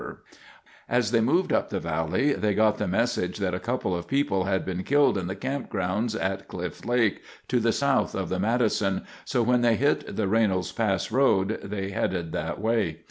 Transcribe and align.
Forest 0.01 0.21
Service)] 0.23 0.39
As 0.89 1.11
they 1.11 1.21
moved 1.21 1.53
up 1.53 1.69
the 1.69 1.79
valley, 1.79 2.33
they 2.33 2.55
got 2.55 2.79
the 2.79 2.87
message 2.87 3.37
that 3.37 3.53
a 3.53 3.59
couple 3.59 3.95
of 3.95 4.07
people 4.07 4.45
had 4.45 4.65
been 4.65 4.81
killed 4.83 5.15
in 5.15 5.27
the 5.27 5.35
campground 5.35 6.15
at 6.15 6.47
Cliff 6.47 6.83
Lake, 6.87 7.21
to 7.49 7.59
the 7.59 7.71
south 7.71 8.15
of 8.15 8.29
the 8.29 8.39
Madison, 8.39 9.03
so 9.25 9.43
when 9.43 9.61
they 9.61 9.75
hit 9.75 10.15
the 10.15 10.27
Raynolds 10.27 10.71
Pass 10.71 11.11
road, 11.11 11.59
they 11.63 11.91
headed 11.91 12.31
that 12.31 12.59
way. 12.59 12.97